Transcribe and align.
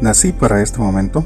Nací 0.00 0.30
para 0.30 0.62
este 0.62 0.78
momento. 0.78 1.24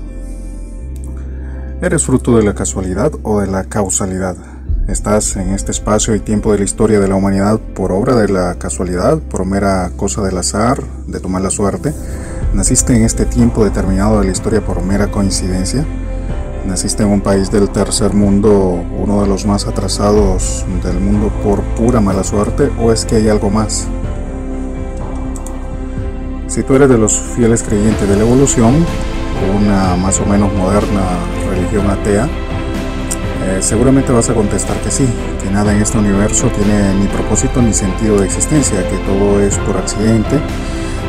¿Eres 1.82 2.06
fruto 2.06 2.38
de 2.38 2.42
la 2.42 2.54
casualidad 2.54 3.12
o 3.22 3.40
de 3.40 3.46
la 3.46 3.64
causalidad? 3.64 4.34
¿Estás 4.88 5.36
en 5.36 5.50
este 5.50 5.72
espacio 5.72 6.14
y 6.14 6.20
tiempo 6.20 6.52
de 6.52 6.58
la 6.58 6.64
historia 6.64 6.98
de 6.98 7.06
la 7.06 7.14
humanidad 7.14 7.60
por 7.60 7.92
obra 7.92 8.16
de 8.16 8.28
la 8.28 8.54
casualidad, 8.54 9.18
por 9.18 9.44
mera 9.44 9.90
cosa 9.96 10.22
del 10.22 10.38
azar, 10.38 10.82
de 11.06 11.20
tu 11.20 11.28
mala 11.28 11.50
suerte? 11.50 11.92
¿Naciste 12.54 12.96
en 12.96 13.04
este 13.04 13.26
tiempo 13.26 13.62
determinado 13.62 14.20
de 14.20 14.26
la 14.26 14.32
historia 14.32 14.64
por 14.64 14.82
mera 14.82 15.10
coincidencia? 15.10 15.84
¿Naciste 16.66 17.02
en 17.02 17.10
un 17.10 17.20
país 17.20 17.50
del 17.50 17.68
tercer 17.68 18.14
mundo, 18.14 18.82
uno 18.98 19.20
de 19.20 19.28
los 19.28 19.44
más 19.44 19.66
atrasados 19.66 20.64
del 20.82 20.98
mundo 20.98 21.30
por 21.44 21.60
pura 21.74 22.00
mala 22.00 22.24
suerte 22.24 22.70
o 22.80 22.90
es 22.90 23.04
que 23.04 23.16
hay 23.16 23.28
algo 23.28 23.50
más? 23.50 23.86
Si 26.52 26.62
tú 26.62 26.74
eres 26.74 26.90
de 26.90 26.98
los 26.98 27.18
fieles 27.34 27.62
creyentes 27.62 28.06
de 28.06 28.14
la 28.14 28.24
evolución, 28.24 28.84
una 29.56 29.96
más 29.96 30.20
o 30.20 30.26
menos 30.26 30.52
moderna 30.52 31.00
religión 31.48 31.88
atea, 31.88 32.26
eh, 32.26 33.56
seguramente 33.62 34.12
vas 34.12 34.28
a 34.28 34.34
contestar 34.34 34.76
que 34.82 34.90
sí, 34.90 35.08
que 35.42 35.50
nada 35.50 35.74
en 35.74 35.80
este 35.80 35.96
universo 35.96 36.48
tiene 36.48 36.92
ni 36.96 37.06
propósito 37.06 37.62
ni 37.62 37.72
sentido 37.72 38.18
de 38.18 38.26
existencia, 38.26 38.86
que 38.86 38.98
todo 38.98 39.40
es 39.40 39.56
por 39.60 39.78
accidente, 39.78 40.38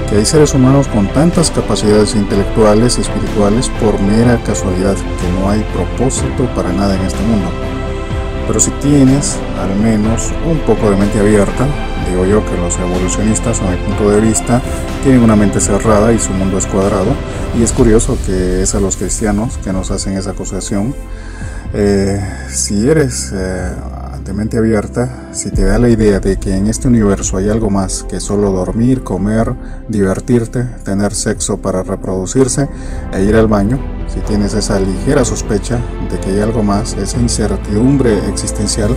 que 0.09 0.15
hay 0.15 0.25
seres 0.25 0.53
humanos 0.53 0.87
con 0.87 1.09
tantas 1.09 1.51
capacidades 1.51 2.15
intelectuales 2.15 2.97
y 2.97 3.01
espirituales 3.01 3.67
por 3.81 3.99
mera 3.99 4.41
casualidad, 4.45 4.95
que 4.95 5.41
no 5.41 5.49
hay 5.49 5.59
propósito 5.73 6.45
para 6.55 6.71
nada 6.71 6.95
en 6.95 7.01
este 7.01 7.21
mundo. 7.21 7.72
Pero 8.47 8.59
si 8.59 8.71
tienes 8.71 9.37
al 9.59 9.75
menos 9.79 10.31
un 10.45 10.59
poco 10.59 10.89
de 10.89 10.97
mente 10.97 11.19
abierta, 11.19 11.65
digo 12.09 12.25
yo 12.25 12.45
que 12.45 12.57
los 12.57 12.77
evolucionistas 12.77 13.61
a 13.61 13.71
mi 13.71 13.77
punto 13.77 14.09
de 14.09 14.21
vista 14.21 14.61
tienen 15.03 15.21
una 15.21 15.35
mente 15.35 15.59
cerrada 15.59 16.11
y 16.11 16.19
su 16.19 16.31
mundo 16.33 16.57
es 16.57 16.65
cuadrado 16.67 17.15
y 17.57 17.63
es 17.63 17.71
curioso 17.71 18.17
que 18.25 18.63
es 18.63 18.75
a 18.75 18.79
los 18.79 18.97
cristianos 18.97 19.57
que 19.63 19.71
nos 19.71 19.91
hacen 19.91 20.17
esa 20.17 20.31
acusación. 20.31 20.93
Eh, 21.73 22.21
si 22.49 22.87
eres 22.87 23.31
eh, 23.33 23.71
de 24.23 24.33
mente 24.33 24.57
abierta, 24.57 25.29
si 25.31 25.49
te 25.49 25.63
da 25.65 25.79
la 25.79 25.89
idea 25.89 26.19
de 26.19 26.37
que 26.37 26.55
en 26.55 26.67
este 26.67 26.87
universo 26.87 27.37
hay 27.37 27.49
algo 27.49 27.69
más 27.69 28.03
que 28.03 28.19
solo 28.19 28.51
dormir, 28.51 29.03
comer, 29.03 29.53
divertirte, 29.89 30.63
tener 30.83 31.13
sexo 31.13 31.57
para 31.57 31.83
reproducirse 31.83 32.69
e 33.11 33.23
ir 33.23 33.35
al 33.35 33.47
baño, 33.47 33.79
si 34.13 34.19
tienes 34.21 34.53
esa 34.53 34.79
ligera 34.79 35.25
sospecha 35.25 35.79
de 36.11 36.19
que 36.19 36.29
hay 36.29 36.39
algo 36.41 36.61
más, 36.61 36.93
esa 36.93 37.19
incertidumbre 37.19 38.17
existencial, 38.29 38.95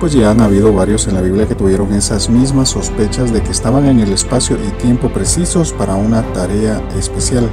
pues 0.00 0.12
ya 0.12 0.30
han 0.30 0.40
habido 0.40 0.72
varios 0.72 1.06
en 1.06 1.14
la 1.14 1.20
Biblia 1.20 1.46
que 1.46 1.54
tuvieron 1.54 1.92
esas 1.92 2.28
mismas 2.28 2.70
sospechas 2.70 3.32
de 3.32 3.42
que 3.42 3.50
estaban 3.50 3.86
en 3.86 4.00
el 4.00 4.12
espacio 4.12 4.56
y 4.56 4.70
tiempo 4.82 5.08
precisos 5.10 5.72
para 5.72 5.94
una 5.94 6.22
tarea 6.32 6.82
especial. 6.98 7.48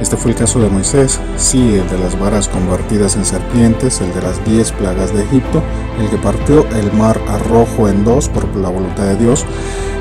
Este 0.00 0.16
fue 0.16 0.30
el 0.30 0.36
caso 0.36 0.60
de 0.60 0.68
Moisés, 0.68 1.18
sí, 1.36 1.74
el 1.74 1.88
de 1.88 1.98
las 1.98 2.18
varas 2.18 2.48
convertidas 2.48 3.16
en 3.16 3.24
serpientes, 3.24 4.00
el 4.00 4.14
de 4.14 4.22
las 4.22 4.44
diez 4.44 4.70
plagas 4.70 5.12
de 5.12 5.24
Egipto, 5.24 5.60
el 6.00 6.08
que 6.08 6.16
partió 6.18 6.66
el 6.70 6.92
mar 6.92 7.20
a 7.28 7.38
rojo 7.38 7.88
en 7.88 8.04
dos 8.04 8.28
por 8.28 8.54
la 8.56 8.68
voluntad 8.68 9.04
de 9.04 9.16
Dios, 9.16 9.44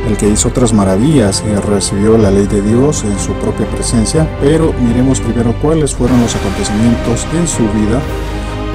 el 0.07 0.15
que 0.15 0.29
hizo 0.29 0.49
otras 0.49 0.71
maravillas 0.71 1.43
y 1.45 1.55
recibió 1.55 2.15
la 2.17 2.29
ley 2.29 2.45
de 2.45 2.61
Dios 2.61 3.03
en 3.03 3.17
su 3.19 3.33
propia 3.33 3.65
presencia, 3.71 4.27
pero 4.39 4.71
miremos 4.79 5.19
primero 5.19 5.53
cuáles 5.61 5.95
fueron 5.95 6.21
los 6.21 6.35
acontecimientos 6.35 7.25
en 7.35 7.47
su 7.47 7.63
vida 7.63 7.99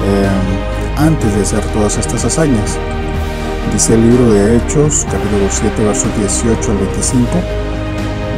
eh, 0.05 0.97
antes 0.97 1.33
de 1.35 1.41
hacer 1.41 1.63
todas 1.73 1.97
estas 1.97 2.25
hazañas. 2.25 2.77
Dice 3.71 3.95
el 3.95 4.01
libro 4.01 4.29
de 4.31 4.57
Hechos, 4.57 5.07
capítulo 5.09 5.47
7, 5.49 5.83
versos 5.85 6.09
18 6.19 6.71
al 6.71 6.77
25. 6.77 7.29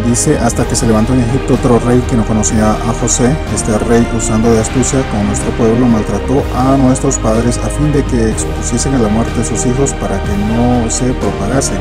Dice, 0.06 0.38
hasta 0.38 0.68
que 0.68 0.76
se 0.76 0.86
levantó 0.86 1.14
en 1.14 1.22
Egipto 1.22 1.56
otro 1.56 1.80
rey 1.80 2.00
que 2.08 2.16
no 2.16 2.24
conocía 2.26 2.74
a 2.74 2.94
José. 3.02 3.36
Este 3.56 3.76
rey, 3.80 4.08
usando 4.16 4.54
de 4.54 4.62
astucia 4.62 5.02
con 5.10 5.26
nuestro 5.26 5.50
pueblo, 5.58 5.88
maltrató 5.88 6.44
a 6.56 6.78
nuestros 6.78 7.18
padres 7.18 7.58
a 7.58 7.70
fin 7.70 7.92
de 7.92 8.04
que 8.04 8.30
expusiesen 8.30 8.94
a 8.94 9.00
la 9.00 9.08
muerte 9.08 9.42
a 9.42 9.44
sus 9.44 9.66
hijos 9.66 9.94
para 9.94 10.22
que 10.22 10.38
no 10.54 10.90
se 10.92 11.12
propagasen. 11.14 11.80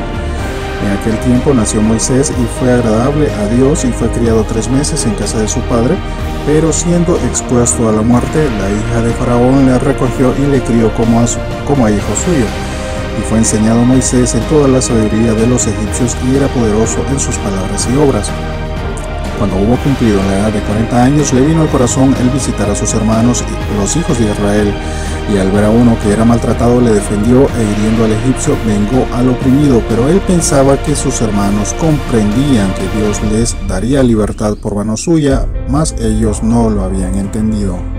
En 0.85 0.97
aquel 0.97 1.19
tiempo 1.19 1.53
nació 1.53 1.81
Moisés 1.81 2.31
y 2.31 2.59
fue 2.59 2.73
agradable 2.73 3.31
a 3.31 3.47
Dios 3.47 3.85
y 3.85 3.91
fue 3.91 4.09
criado 4.09 4.43
tres 4.43 4.69
meses 4.69 5.05
en 5.05 5.13
casa 5.13 5.39
de 5.39 5.47
su 5.47 5.59
padre, 5.61 5.95
pero 6.47 6.73
siendo 6.73 7.17
expuesto 7.27 7.89
a 7.89 7.91
la 7.91 8.01
muerte, 8.01 8.49
la 8.59 8.69
hija 8.69 9.01
de 9.01 9.13
Faraón 9.13 9.67
le 9.67 9.77
recogió 9.77 10.33
y 10.37 10.47
le 10.47 10.61
crió 10.61 10.93
como 10.95 11.21
a, 11.21 11.25
como 11.67 11.85
a 11.85 11.91
hijo 11.91 12.15
suyo 12.25 12.45
y 13.17 13.21
fue 13.23 13.37
enseñado 13.37 13.83
Moisés 13.83 14.35
en 14.35 14.41
toda 14.43 14.67
la 14.67 14.81
sabiduría 14.81 15.33
de 15.33 15.47
los 15.47 15.67
egipcios 15.67 16.15
y 16.27 16.35
era 16.35 16.47
poderoso 16.47 16.99
en 17.09 17.19
sus 17.19 17.37
palabras 17.37 17.87
y 17.91 17.97
obras. 17.97 18.31
Cuando 19.37 19.57
hubo 19.57 19.75
cumplido 19.83 20.17
la 20.23 20.39
edad 20.39 20.53
de 20.53 20.61
40 20.61 21.03
años, 21.03 21.33
le 21.33 21.41
vino 21.41 21.61
al 21.61 21.69
corazón 21.69 22.15
el 22.21 22.29
visitar 22.29 22.69
a 22.69 22.75
sus 22.75 22.93
hermanos, 22.93 23.43
los 23.77 23.95
hijos 23.97 24.17
de 24.17 24.31
Israel, 24.31 24.73
y 25.33 25.37
al 25.37 25.51
ver 25.51 25.65
a 25.65 25.69
uno 25.69 25.97
que 26.01 26.13
era 26.13 26.23
maltratado 26.23 26.79
le 26.79 26.93
defendió 26.93 27.41
e 27.41 27.63
hiriendo 27.63 28.05
al 28.05 28.11
egipcio 28.13 28.55
vengó 28.65 29.05
al 29.13 29.29
oprimido, 29.29 29.81
pero 29.89 30.07
él 30.07 30.21
pensaba 30.25 30.81
que 30.83 30.95
sus 30.95 31.21
hermanos 31.21 31.75
comprendían 31.79 32.71
que 32.75 32.97
Dios 32.97 33.21
les 33.31 33.55
daría 33.67 34.03
libertad 34.03 34.55
por 34.55 34.75
mano 34.75 34.95
suya, 34.95 35.45
mas 35.69 35.95
ellos 35.99 36.41
no 36.41 36.69
lo 36.69 36.83
habían 36.83 37.15
entendido. 37.15 37.94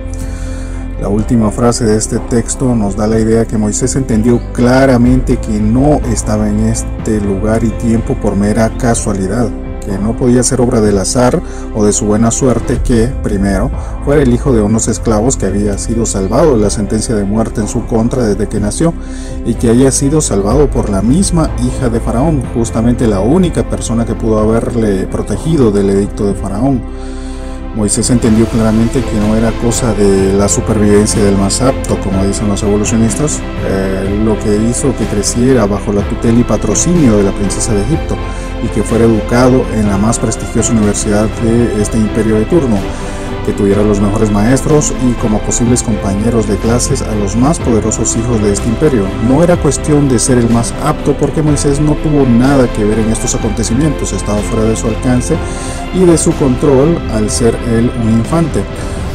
La 1.00 1.08
última 1.08 1.50
frase 1.50 1.84
de 1.84 1.96
este 1.96 2.18
texto 2.18 2.74
nos 2.74 2.96
da 2.96 3.06
la 3.06 3.20
idea 3.20 3.44
que 3.44 3.58
Moisés 3.58 3.96
entendió 3.96 4.40
claramente 4.54 5.36
que 5.36 5.60
no 5.60 6.00
estaba 6.10 6.48
en 6.48 6.60
este 6.60 7.20
lugar 7.20 7.64
y 7.64 7.70
tiempo 7.70 8.14
por 8.14 8.34
mera 8.34 8.70
casualidad, 8.78 9.50
que 9.84 9.98
no 9.98 10.16
podía 10.16 10.42
ser 10.42 10.62
obra 10.62 10.80
del 10.80 10.96
azar 10.96 11.42
o 11.74 11.84
de 11.84 11.92
su 11.92 12.06
buena 12.06 12.30
suerte 12.30 12.80
que, 12.82 13.08
primero, 13.22 13.70
fuera 14.06 14.22
el 14.22 14.32
hijo 14.32 14.54
de 14.54 14.62
unos 14.62 14.88
esclavos 14.88 15.36
que 15.36 15.44
había 15.44 15.76
sido 15.76 16.06
salvado 16.06 16.56
de 16.56 16.62
la 16.62 16.70
sentencia 16.70 17.14
de 17.14 17.24
muerte 17.24 17.60
en 17.60 17.68
su 17.68 17.84
contra 17.84 18.24
desde 18.24 18.48
que 18.48 18.58
nació 18.58 18.94
y 19.44 19.52
que 19.54 19.68
haya 19.68 19.92
sido 19.92 20.22
salvado 20.22 20.70
por 20.70 20.88
la 20.88 21.02
misma 21.02 21.50
hija 21.62 21.90
de 21.90 22.00
Faraón, 22.00 22.42
justamente 22.54 23.06
la 23.06 23.20
única 23.20 23.68
persona 23.68 24.06
que 24.06 24.14
pudo 24.14 24.38
haberle 24.38 25.06
protegido 25.08 25.70
del 25.70 25.90
edicto 25.90 26.26
de 26.26 26.34
Faraón. 26.34 26.80
Moisés 27.76 28.08
entendió 28.08 28.46
claramente 28.46 29.02
que 29.02 29.20
no 29.20 29.36
era 29.36 29.52
cosa 29.60 29.92
de 29.92 30.32
la 30.32 30.48
supervivencia 30.48 31.22
del 31.22 31.36
más 31.36 31.60
apto, 31.60 32.00
como 32.00 32.24
dicen 32.24 32.48
los 32.48 32.62
evolucionistas, 32.62 33.38
eh, 33.66 34.18
lo 34.24 34.38
que 34.38 34.56
hizo 34.56 34.96
que 34.96 35.04
creciera 35.04 35.66
bajo 35.66 35.92
la 35.92 36.00
tutela 36.08 36.40
y 36.40 36.42
patrocinio 36.42 37.18
de 37.18 37.24
la 37.24 37.32
princesa 37.32 37.74
de 37.74 37.82
Egipto 37.82 38.16
y 38.64 38.68
que 38.68 38.82
fuera 38.82 39.04
educado 39.04 39.62
en 39.74 39.88
la 39.88 39.98
más 39.98 40.18
prestigiosa 40.18 40.72
universidad 40.72 41.28
de 41.42 41.82
este 41.82 41.98
imperio 41.98 42.36
de 42.36 42.46
turno 42.46 42.78
que 43.44 43.52
tuviera 43.52 43.82
los 43.82 44.00
mejores 44.00 44.30
maestros 44.30 44.92
y 45.08 45.12
como 45.14 45.40
posibles 45.40 45.82
compañeros 45.82 46.48
de 46.48 46.56
clases 46.56 47.02
a 47.02 47.14
los 47.14 47.36
más 47.36 47.58
poderosos 47.58 48.16
hijos 48.16 48.42
de 48.42 48.52
este 48.52 48.68
imperio. 48.68 49.06
No 49.28 49.42
era 49.42 49.56
cuestión 49.56 50.08
de 50.08 50.18
ser 50.18 50.38
el 50.38 50.50
más 50.50 50.74
apto 50.84 51.14
porque 51.16 51.42
Moisés 51.42 51.80
no 51.80 51.94
tuvo 51.94 52.26
nada 52.26 52.70
que 52.72 52.84
ver 52.84 52.98
en 52.98 53.10
estos 53.10 53.34
acontecimientos, 53.34 54.12
estaba 54.12 54.38
fuera 54.38 54.64
de 54.64 54.76
su 54.76 54.86
alcance 54.86 55.36
y 55.94 56.04
de 56.04 56.18
su 56.18 56.32
control 56.32 56.98
al 57.12 57.30
ser 57.30 57.56
él 57.68 57.90
un 58.02 58.10
infante. 58.10 58.62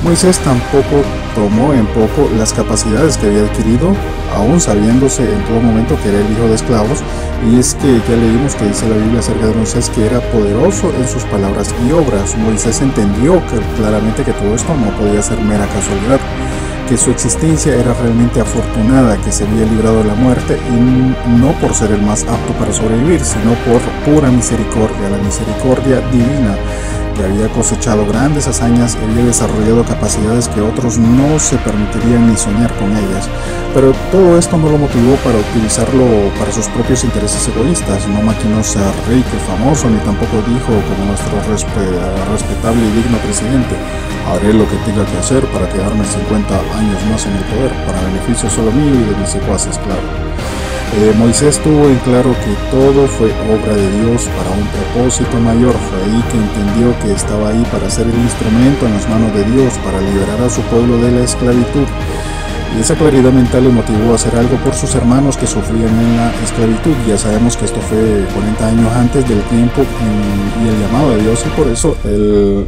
Moisés 0.04 0.40
tampoco 0.40 1.04
tomó 1.36 1.74
en 1.74 1.86
poco 1.88 2.28
las 2.36 2.54
capacidades 2.54 3.18
que 3.18 3.28
había 3.28 3.44
adquirido, 3.44 3.94
aún 4.36 4.60
sabiéndose 4.60 5.24
en 5.24 5.44
todo 5.46 5.62
momento 5.62 5.96
que 6.02 6.10
era 6.10 6.20
el 6.20 6.32
hijo 6.32 6.48
de 6.48 6.56
esclavos, 6.56 7.04
y 7.48 7.60
es 7.60 7.76
que 7.76 8.02
ya 8.10 8.16
leímos 8.16 8.56
que 8.56 8.66
dice 8.66 8.90
la 8.90 8.96
Biblia 8.96 9.20
acerca 9.20 9.46
de 9.46 9.54
Moisés 9.54 9.92
que 9.94 10.06
era 10.08 10.20
poderoso 10.32 10.92
en 10.98 11.08
sus 11.08 11.24
palabras 11.26 11.74
y 11.88 11.92
obras. 11.92 12.36
Moisés 12.36 12.82
entendió 12.82 13.46
que, 13.46 13.60
claramente 13.78 14.24
que 14.24 14.34
todo 14.34 14.56
esto 14.56 14.74
no 14.74 14.90
podía 14.98 15.22
ser 15.22 15.40
mera 15.40 15.68
casualidad, 15.68 16.20
que 16.90 16.98
su 16.98 17.12
existencia 17.12 17.76
era 17.76 17.94
realmente 17.94 18.42
afortunada, 18.42 19.18
que 19.18 19.32
se 19.32 19.46
había 19.46 19.66
librado 19.66 20.00
de 20.00 20.06
la 20.06 20.16
muerte 20.16 20.58
y 20.72 21.40
no 21.40 21.52
por 21.62 21.76
ser 21.76 21.92
el 21.92 22.02
más 22.02 22.24
apto 22.24 22.54
para 22.54 22.74
sobrevivir, 22.74 23.22
sino 23.24 23.54
por 23.66 23.82
pura 24.04 24.32
misericordia, 24.32 25.10
la 25.10 25.24
misericordia 25.24 26.02
divina 26.12 26.58
que 27.14 27.24
había 27.24 27.48
cosechado 27.50 28.06
grandes 28.06 28.48
hazañas 28.48 28.96
y 28.96 29.04
había 29.04 29.26
desarrollado 29.26 29.84
capacidades 29.84 30.48
que 30.48 30.62
otros 30.62 30.98
no 30.98 31.40
se 31.40 31.58
permitirían 31.58 32.30
ni 32.30 32.38
soñar 32.38 32.74
con 32.76 32.92
ellas. 32.96 33.30
Pero 33.74 33.94
todo 34.12 34.38
esto 34.38 34.58
no 34.58 34.70
lo 34.70 34.78
motivó 34.78 35.16
para 35.24 35.38
utilizarlo 35.40 36.04
para 36.38 36.52
sus 36.52 36.68
propios 36.68 37.04
intereses 37.04 37.48
egoístas. 37.48 38.08
No 38.08 38.22
maquinó 38.22 38.64
ser 38.64 38.92
rico 39.08 39.30
y 39.36 39.50
famoso, 39.50 39.90
ni 39.90 39.98
tampoco 40.00 40.38
dijo 40.48 40.72
como 40.90 41.06
nuestro 41.08 41.40
respetable 42.32 42.82
y 42.82 42.92
digno 42.92 43.18
presidente, 43.20 43.76
haré 44.28 44.54
lo 44.54 44.68
que 44.68 44.76
tenga 44.86 45.06
que 45.06 45.18
hacer 45.18 45.46
para 45.52 45.70
quedarme 45.70 46.04
50 46.06 46.54
años 46.78 47.06
más 47.10 47.26
en 47.26 47.34
el 47.34 47.44
poder, 47.46 47.72
para 47.86 48.02
beneficio 48.02 48.50
solo 48.50 48.72
mío 48.72 48.96
y 48.96 49.14
de 49.14 49.16
mis 49.20 49.30
secuaces, 49.30 49.78
claro. 49.78 50.31
Eh, 50.94 51.14
Moisés 51.18 51.58
tuvo 51.60 51.88
en 51.88 51.96
claro 52.00 52.36
que 52.44 52.54
todo 52.70 53.08
fue 53.08 53.32
obra 53.48 53.74
de 53.76 53.90
Dios 54.02 54.28
para 54.36 54.52
un 54.52 54.68
propósito 54.68 55.40
mayor. 55.40 55.74
Fue 55.74 56.04
ahí 56.04 56.22
que 56.30 56.38
entendió 56.38 57.00
que 57.00 57.14
estaba 57.14 57.50
ahí 57.50 57.64
para 57.72 57.90
ser 57.90 58.08
el 58.08 58.16
instrumento 58.16 58.86
en 58.86 58.94
las 58.94 59.08
manos 59.08 59.34
de 59.34 59.44
Dios, 59.46 59.74
para 59.86 60.02
liberar 60.02 60.42
a 60.42 60.50
su 60.50 60.62
pueblo 60.64 60.98
de 60.98 61.12
la 61.12 61.24
esclavitud. 61.24 61.88
Y 62.76 62.82
esa 62.82 62.96
claridad 62.96 63.32
mental 63.32 63.64
le 63.64 63.70
motivó 63.70 64.12
a 64.12 64.16
hacer 64.16 64.36
algo 64.36 64.58
por 64.58 64.74
sus 64.74 64.94
hermanos 64.96 65.38
que 65.38 65.48
sufrían 65.48 65.98
en 65.98 66.18
la 66.18 66.34
esclavitud. 66.44 66.96
Ya 67.08 67.18
sabemos 67.18 67.56
que 67.56 67.66
esto 67.66 67.80
fue 67.80 68.26
40 68.34 68.68
años 68.68 68.92
antes 68.94 69.28
del 69.30 69.42
tiempo 69.44 69.84
y 69.84 70.68
el 70.68 70.80
llamado 70.82 71.12
de 71.16 71.22
Dios 71.22 71.44
y 71.46 71.50
por 71.50 71.68
eso 71.68 71.96
él 72.04 72.68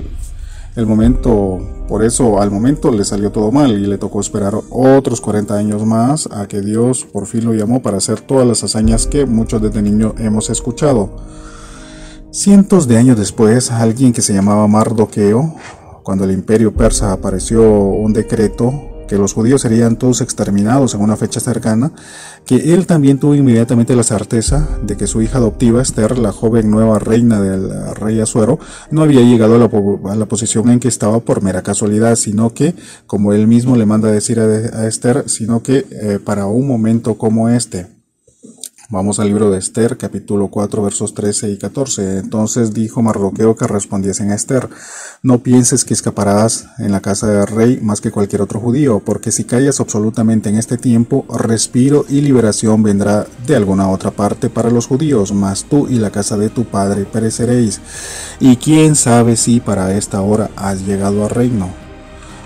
El 0.75 0.88
momento, 0.88 1.60
por 1.88 2.04
eso 2.04 2.42
al 2.42 2.50
momento 2.50 2.90
le 2.90 3.06
salió 3.06 3.31
todo 3.31 3.52
mal 3.52 3.72
y 3.74 3.86
le 3.86 4.00
tocó 4.00 4.20
esperar 4.20 4.56
otros 4.72 5.22
40 5.22 5.54
años 5.54 5.86
más 5.86 6.28
a 6.31 6.48
que 6.48 6.62
Dios 6.62 7.06
por 7.06 7.28
fin 7.28 7.46
lo 7.46 7.54
llamó 7.54 7.84
para 7.84 7.98
hacer 7.98 8.22
todas 8.22 8.48
las 8.48 8.64
hazañas 8.64 9.06
que 9.06 9.28
muchos 9.28 9.62
desde 9.62 9.84
niño 9.84 10.16
hemos 10.18 10.50
escuchado. 10.50 11.16
Cientos 12.31 12.88
de 12.88 12.98
años 12.98 13.20
después, 13.20 13.70
alguien 13.70 14.14
que 14.14 14.24
se 14.24 14.34
llamaba 14.34 14.68
Mardoqueo, 14.68 15.54
cuando 16.02 16.24
el 16.24 16.31
imperio 16.31 16.74
persa 16.74 17.12
apareció 17.12 17.62
un 17.72 18.12
decreto 18.12 18.93
que 19.13 19.19
los 19.19 19.33
judíos 19.33 19.62
serían 19.62 19.98
todos 19.98 20.21
exterminados 20.21 20.95
en 20.95 21.01
una 21.01 21.15
fecha 21.15 21.39
cercana, 21.39 21.92
que 22.48 22.74
él 22.74 22.88
también 22.88 23.19
tuvo 23.19 23.36
inmediatamente 23.36 23.95
la 23.95 24.01
certeza 24.01 24.68
de 24.81 24.98
que 24.98 25.06
su 25.06 25.21
hija 25.21 25.38
adoptiva, 25.38 25.83
Esther, 25.83 26.18
la 26.18 26.31
joven 26.31 26.71
nueva 26.71 26.98
reina 26.98 27.39
del 27.39 27.94
rey 27.94 28.19
Azuero, 28.19 28.57
no 28.89 29.04
había 29.04 29.21
llegado 29.21 29.54
a 29.54 30.15
la, 30.15 30.25
posición 30.25 30.71
en 30.71 30.80
que 30.80 30.88
estaba 30.88 31.19
por 31.19 31.44
mera 31.44 31.62
casualidad, 31.62 32.15
sino 32.15 32.56
que, 32.56 32.74
como 33.06 33.33
él 33.33 33.45
mismo 33.45 33.75
le 33.75 33.86
manda 33.86 34.07
a 34.10 34.12
decir 34.12 34.39
a, 34.39 34.88
Esther, 34.88 35.25
sino 35.27 35.62
que 35.62 35.86
eh, 35.92 36.18
para 36.18 36.48
un 36.48 36.68
momento 36.68 37.13
como 37.15 37.50
este. 37.50 37.93
Vamos 38.94 39.19
al 39.19 39.30
libro 39.30 39.50
de 39.50 39.57
Esther, 39.57 39.98
capítulo 39.98 40.50
4, 40.50 40.84
versos 40.84 41.16
13 41.16 41.50
y 41.50 41.57
14. 41.57 42.19
Entonces 42.19 42.75
dijo 42.75 43.01
Mardoqueo 43.01 43.56
que 43.56 43.66
respondiesen 43.66 44.30
a 44.30 44.36
Esther, 44.36 44.69
no 45.24 45.40
pienses 45.40 45.84
que 45.84 45.95
escaparás 45.95 46.68
en 46.78 46.92
la 46.92 47.01
casa 47.01 47.25
del 47.25 47.48
rey 47.48 47.80
más 47.81 48.01
que 48.01 48.12
cualquier 48.12 48.44
otro 48.44 48.60
judío, 48.60 49.01
porque 49.04 49.31
si 49.31 49.45
callas 49.45 49.80
absolutamente 49.80 50.50
en 50.50 50.60
este 50.60 50.78
tiempo, 50.78 51.25
respiro 51.28 52.06
y 52.07 52.22
liberación 52.22 52.84
vendrá 52.84 53.25
de 53.48 53.56
alguna 53.56 53.90
otra 53.90 54.12
parte 54.12 54.51
para 54.51 54.69
los 54.69 54.86
judíos, 54.86 55.34
mas 55.34 55.63
tú 55.63 55.88
y 55.88 55.96
la 55.96 56.12
casa 56.12 56.38
de 56.38 56.51
tu 56.51 56.66
padre 56.66 57.06
pereceréis. 57.06 57.81
Y 58.39 58.57
quién 58.57 58.96
sabe 58.96 59.38
si 59.38 59.60
para 59.60 59.98
esta 59.98 60.22
hora 60.22 60.51
has 60.56 60.86
llegado 60.86 61.24
al 61.24 61.31
reino. 61.31 61.83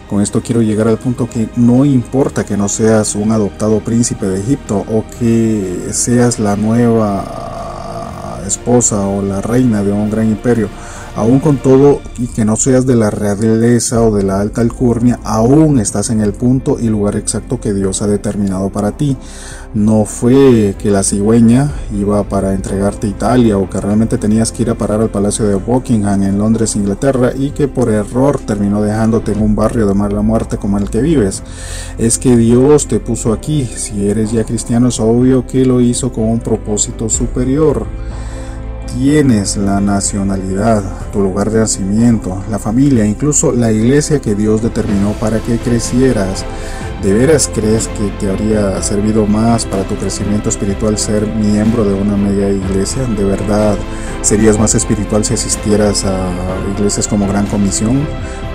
Con 0.09 0.21
esto 0.21 0.41
quiero 0.41 0.61
llegar 0.61 0.87
al 0.87 0.97
punto 0.97 1.29
que 1.29 1.49
no 1.57 1.83
importa 1.83 2.45
que 2.45 2.55
no 2.55 2.69
seas 2.69 3.15
un 3.15 3.31
adoptado 3.33 3.81
príncipe 3.81 4.25
de 4.25 4.39
Egipto 4.39 4.85
o 4.87 5.03
que 5.19 5.89
seas 5.91 6.39
la 6.39 6.55
nueva 6.55 8.41
esposa 8.47 9.05
o 9.05 9.21
la 9.21 9.41
reina 9.41 9.83
de 9.83 9.91
un 9.91 10.09
gran 10.09 10.29
imperio, 10.29 10.69
aún 11.17 11.39
con 11.39 11.57
todo 11.57 11.99
y 12.19 12.27
que 12.27 12.45
no 12.45 12.55
seas 12.55 12.85
de 12.85 12.95
la 12.95 13.09
realeza 13.09 14.03
o 14.03 14.15
de 14.15 14.21
la 14.21 14.39
alta 14.39 14.61
alcurnia, 14.61 15.19
aún 15.23 15.79
estás 15.79 16.11
en 16.11 16.21
el 16.21 16.31
punto 16.31 16.77
y 16.79 16.89
lugar 16.89 17.15
exacto 17.15 17.59
que 17.59 17.73
Dios 17.73 18.03
ha 18.03 18.07
determinado 18.07 18.69
para 18.69 18.91
ti. 18.91 19.17
No 19.73 20.05
fue 20.05 20.75
que 20.77 20.91
la 20.91 21.01
cigüeña 21.01 21.71
iba 21.91 22.23
para 22.23 22.53
entregarte 22.53 23.07
Italia 23.07 23.57
o 23.57 23.67
que 23.67 23.81
realmente 23.81 24.19
tenías 24.19 24.51
que 24.51 24.61
ir 24.61 24.69
a 24.69 24.75
parar 24.75 25.01
al 25.01 25.09
Palacio 25.09 25.45
de 25.47 25.55
Buckingham 25.55 26.21
en 26.21 26.37
Londres, 26.37 26.75
Inglaterra 26.75 27.31
y 27.35 27.49
que 27.49 27.67
por 27.67 27.89
error 27.89 28.39
terminó 28.39 28.83
dejándote 28.83 29.31
en 29.31 29.41
un 29.41 29.55
barrio 29.55 29.87
de 29.87 29.95
mala 29.95 30.21
muerte 30.21 30.57
como 30.57 30.77
el 30.77 30.91
que 30.91 31.01
vives. 31.01 31.41
Es 31.97 32.19
que 32.19 32.37
Dios 32.37 32.87
te 32.87 32.99
puso 32.99 33.33
aquí. 33.33 33.65
Si 33.65 34.07
eres 34.07 34.31
ya 34.31 34.43
cristiano 34.43 34.89
es 34.89 34.99
obvio 34.99 35.47
que 35.47 35.65
lo 35.65 35.81
hizo 35.81 36.13
con 36.13 36.25
un 36.25 36.39
propósito 36.39 37.09
superior 37.09 37.87
tienes 38.97 39.57
la 39.57 39.79
nacionalidad, 39.79 40.83
tu 41.13 41.21
lugar 41.21 41.51
de 41.51 41.59
nacimiento, 41.59 42.43
la 42.49 42.57
familia, 42.57 43.05
incluso 43.05 43.51
la 43.51 43.71
iglesia 43.71 44.19
que 44.19 44.33
Dios 44.33 44.63
determinó 44.63 45.11
para 45.13 45.39
que 45.39 45.59
crecieras. 45.59 46.43
¿De 47.03 47.13
veras 47.13 47.47
crees 47.53 47.87
que 47.89 48.09
te 48.19 48.27
habría 48.27 48.81
servido 48.81 49.27
más 49.27 49.65
para 49.65 49.83
tu 49.83 49.95
crecimiento 49.97 50.49
espiritual 50.49 50.97
ser 50.97 51.27
miembro 51.27 51.85
de 51.85 51.93
una 51.93 52.17
mega 52.17 52.49
iglesia? 52.49 53.03
¿De 53.03 53.23
verdad 53.23 53.77
serías 54.23 54.57
más 54.57 54.73
espiritual 54.73 55.23
si 55.23 55.35
asistieras 55.35 56.03
a 56.03 56.17
iglesias 56.75 57.07
como 57.07 57.27
Gran 57.27 57.45
Comisión? 57.45 57.99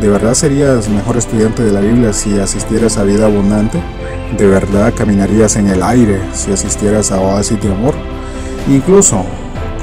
¿De 0.00 0.08
verdad 0.08 0.34
serías 0.34 0.88
mejor 0.88 1.18
estudiante 1.18 1.62
de 1.62 1.70
la 1.70 1.80
Biblia 1.80 2.12
si 2.12 2.36
asistieras 2.40 2.98
a 2.98 3.04
Vida 3.04 3.26
Abundante? 3.26 3.80
¿De 4.36 4.46
verdad 4.48 4.92
caminarías 4.96 5.54
en 5.54 5.68
el 5.68 5.84
aire 5.84 6.20
si 6.34 6.50
asistieras 6.50 7.12
a 7.12 7.20
Oasis 7.20 7.62
de 7.62 7.70
Amor? 7.70 7.94
Incluso 8.68 9.24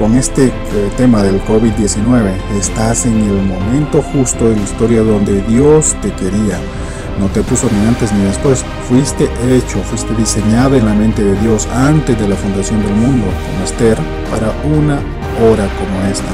con 0.00 0.16
este 0.16 0.46
eh, 0.46 0.52
tema 0.96 1.22
del 1.22 1.44
COVID-19, 1.44 2.32
estás 2.58 3.04
en 3.04 3.20
el 3.20 3.42
momento 3.42 4.00
justo 4.00 4.48
de 4.48 4.56
la 4.56 4.62
historia 4.62 5.02
donde 5.02 5.42
Dios 5.42 5.94
te 6.00 6.10
quería. 6.12 6.58
No 7.18 7.26
te 7.26 7.42
puso 7.42 7.68
ni 7.70 7.86
antes 7.86 8.10
ni 8.10 8.24
después. 8.24 8.64
Fuiste 8.88 9.28
hecho, 9.50 9.78
fuiste 9.82 10.14
diseñado 10.14 10.76
en 10.76 10.86
la 10.86 10.94
mente 10.94 11.22
de 11.22 11.38
Dios 11.42 11.68
antes 11.74 12.18
de 12.18 12.26
la 12.26 12.34
fundación 12.34 12.82
del 12.82 12.94
mundo, 12.94 13.26
como 13.26 13.64
Esther, 13.64 13.98
para 14.30 14.50
una 14.74 15.00
hora 15.44 15.68
como 15.76 16.10
esta. 16.10 16.32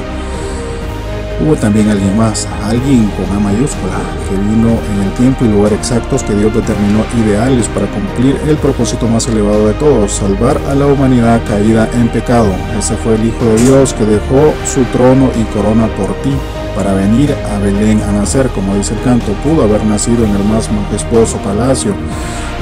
Hubo 1.39 1.55
también 1.55 1.91
alguien 1.91 2.17
más, 2.17 2.49
alguien 2.65 3.11
con 3.11 3.37
A 3.37 3.39
mayúscula, 3.39 3.99
que 4.27 4.35
vino 4.37 4.81
en 4.95 5.03
el 5.03 5.13
tiempo 5.13 5.45
y 5.45 5.49
lugar 5.49 5.75
exactos 5.75 6.23
que 6.23 6.35
Dios 6.35 6.55
determinó 6.55 7.05
ideales 7.23 7.69
para 7.69 7.87
cumplir 7.89 8.41
el 8.49 8.57
propósito 8.57 9.07
más 9.07 9.29
elevado 9.29 9.69
de 9.69 9.75
todos, 9.75 10.13
salvar 10.13 10.59
a 10.67 10.75
la 10.75 10.87
humanidad 10.87 11.43
caída 11.47 11.91
en 11.93 12.09
pecado. 12.09 12.49
Ese 12.79 12.97
fue 12.97 13.17
el 13.17 13.27
Hijo 13.27 13.45
de 13.45 13.57
Dios 13.65 13.93
que 13.93 14.07
dejó 14.07 14.55
su 14.65 14.83
trono 14.97 15.31
y 15.39 15.45
corona 15.53 15.89
por 15.89 16.15
ti 16.23 16.33
para 16.75 16.95
venir 16.95 17.35
a 17.53 17.59
Belén 17.59 18.01
a 18.03 18.13
nacer, 18.13 18.49
como 18.49 18.75
dice 18.75 18.95
el 18.95 19.03
canto, 19.03 19.33
pudo 19.45 19.65
haber 19.65 19.85
nacido 19.85 20.25
en 20.25 20.35
el 20.35 20.45
más 20.45 20.71
majestuoso 20.73 21.37
palacio, 21.39 21.93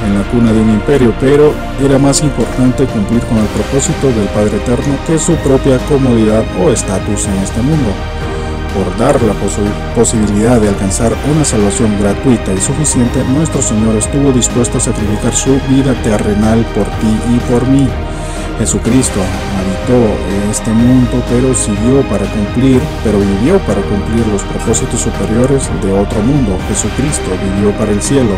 en 0.05 0.15
la 0.15 0.23
cuna 0.31 0.51
de 0.51 0.59
un 0.59 0.69
imperio, 0.71 1.13
pero 1.21 1.53
era 1.81 1.97
más 1.97 2.21
importante 2.21 2.85
cumplir 2.87 3.21
con 3.21 3.37
el 3.37 3.47
propósito 3.47 4.07
del 4.07 4.27
Padre 4.35 4.57
Eterno 4.57 4.95
que 5.07 5.17
su 5.17 5.33
propia 5.37 5.77
comodidad 5.87 6.43
o 6.61 6.71
estatus 6.71 7.25
en 7.27 7.35
este 7.35 7.61
mundo 7.61 7.91
por 8.75 8.97
dar 8.97 9.19
la 9.23 9.33
posibilidad 9.95 10.59
de 10.59 10.67
alcanzar 10.67 11.13
una 11.33 11.45
salvación 11.45 11.97
gratuita 11.99 12.51
y 12.53 12.59
suficiente, 12.59 13.23
nuestro 13.23 13.61
Señor 13.61 13.95
estuvo 13.95 14.33
dispuesto 14.33 14.77
a 14.77 14.81
sacrificar 14.81 15.33
su 15.33 15.57
vida 15.69 15.93
terrenal 16.03 16.65
por 16.75 16.83
ti 16.99 17.17
y 17.33 17.39
por 17.49 17.65
mí. 17.67 17.87
Jesucristo 18.59 19.19
habitó 19.59 20.51
este 20.51 20.71
mundo, 20.71 21.23
pero 21.29 21.53
siguió 21.55 22.01
para 22.09 22.25
cumplir, 22.27 22.81
pero 23.03 23.17
vivió 23.17 23.59
para 23.59 23.81
cumplir 23.81 24.27
los 24.27 24.43
propósitos 24.43 24.99
superiores 24.99 25.69
de 25.81 25.91
otro 25.93 26.21
mundo. 26.21 26.57
Jesucristo 26.67 27.31
vivió 27.55 27.71
para 27.77 27.91
el 27.91 28.01
cielo. 28.01 28.35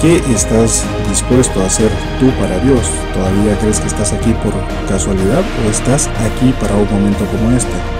¿Qué 0.00 0.16
estás 0.32 0.84
dispuesto 1.10 1.60
a 1.62 1.66
hacer 1.66 1.90
tú 2.18 2.30
para 2.40 2.58
Dios? 2.60 2.90
¿Todavía 3.12 3.58
crees 3.60 3.80
que 3.80 3.88
estás 3.88 4.14
aquí 4.14 4.32
por 4.42 4.54
casualidad 4.88 5.42
o 5.66 5.70
estás 5.70 6.08
aquí 6.08 6.54
para 6.58 6.74
un 6.76 6.90
momento 6.90 7.26
como 7.26 7.50
este? 7.50 7.99